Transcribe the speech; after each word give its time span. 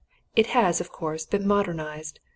It 0.35 0.47
has, 0.47 0.81
of 0.81 0.91
course, 0.91 1.27
been 1.27 1.45
modernized. 1.45 2.19